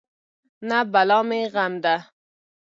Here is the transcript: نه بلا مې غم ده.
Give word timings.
نه 0.67 0.79
بلا 0.91 1.19
مې 1.29 1.41
غم 1.53 1.73
ده. 1.83 1.95